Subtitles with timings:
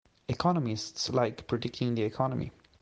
[0.27, 2.51] Economists like predicting the Economy.